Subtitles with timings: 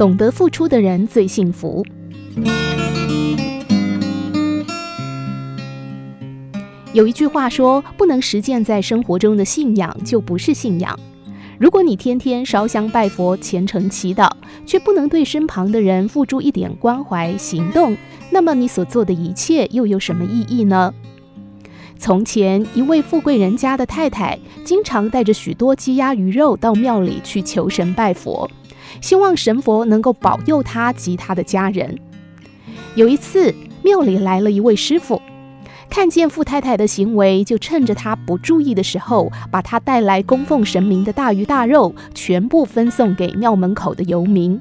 [0.00, 1.84] 懂得付出的人最幸福。
[6.94, 10.98] 有一句话说：“不能实践在生活中的信仰，就不是信仰。”
[11.60, 14.30] 如果你天天烧香拜佛、虔诚祈祷，
[14.64, 17.94] 却不能对身旁的人付出一点关怀行动，
[18.30, 20.94] 那么你所做的一切又有什么意义呢？
[21.98, 28.50] 从前，一位富贵人家的太太，经常带着许多鸡鸭鱼肉到庙里去求神拜佛，
[29.00, 31.98] 希望神佛能够保佑他及他的家人。
[32.94, 35.20] 有一次，庙里来了一位师傅，
[35.88, 44.60] 看见富太太的行为，就趁着他不注意的时候，把他带来供奉神明的大鱼大肉全部分送给庙门口的游民，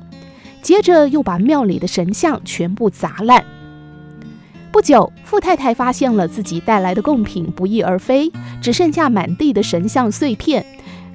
[0.62, 3.44] 接着又把庙里的神像全部砸烂。
[4.72, 10.64] 不久，富太太发现了自己带来的贡品不翼而飞，只剩下满地的神像碎片，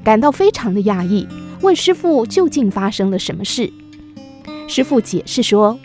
[0.03, 1.29] 感到非常的讶异，
[1.65, 3.73] 问师傅究竟发生了什么事。
[4.69, 5.79] 师傅解释说：“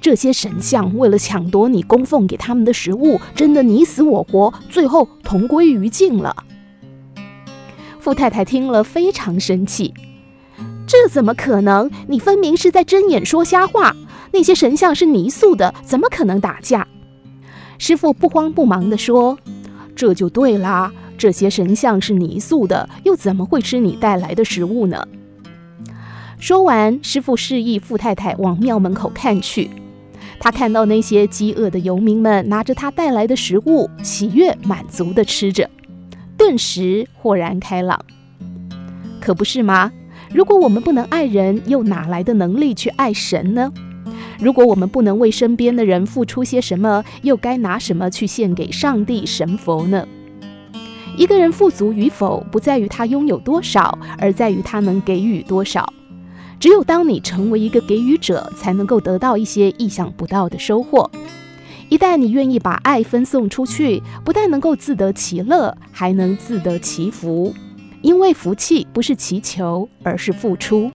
[0.00, 6.44] 这些神像为了抢夺你供奉给他们的食物，争得你死我活，最后同归于尽了。”
[8.00, 9.92] 富太太听了非常生气
[10.86, 11.90] ：“这怎么可能？
[12.06, 13.94] 你分明是在睁眼说瞎话。”
[14.32, 16.86] 那些神像是泥塑的，怎么可能打架？
[17.78, 19.38] 师傅不慌不忙地说
[19.96, 25.06] ：“这就对啦，这些神像是泥塑的，又怎么会吃你带来的食物呢？”
[26.38, 29.70] 说完，师傅示意富太太往庙门口看去。
[30.38, 35.70] 他看到那些饥饿的游民们拿着他带来的食物，喜悦满足地吃着，
[36.36, 37.98] 顿时豁然开朗。
[39.18, 39.90] 可不是吗？
[40.32, 43.72] 如果我们不能爱人，又哪来的能力去爱神呢？
[44.38, 50.06] 如果我们不能为身边的人付出些什么，又该拿什么去献给上帝神佛呢？
[51.16, 55.90] 一个人富足与否，不在于他拥有多少，而在于他能给予多少。
[56.60, 61.10] 只有当你成为一个给予者，才能够得到一些意想不到的收获。
[61.88, 67.54] 一旦你愿意把爱分送出去，不但能够自得其乐，还能自得其福。
[68.02, 70.84] 因为福气不是祈求，而是付出。